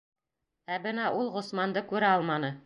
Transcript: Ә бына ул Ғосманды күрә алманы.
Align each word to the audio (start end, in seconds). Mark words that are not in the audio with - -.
Ә 0.75 0.79
бына 0.85 1.11
ул 1.19 1.29
Ғосманды 1.37 1.85
күрә 1.93 2.11
алманы. 2.17 2.51